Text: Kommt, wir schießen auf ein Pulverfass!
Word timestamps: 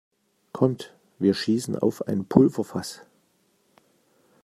Kommt, 0.51 0.95
wir 1.19 1.35
schießen 1.35 1.77
auf 1.77 2.07
ein 2.07 2.25
Pulverfass! 2.25 3.01